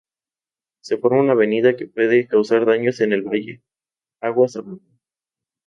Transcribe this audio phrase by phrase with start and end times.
[0.83, 3.61] Se forma una avenida que puede causar daños en el valle,
[4.19, 4.79] aguas abajo.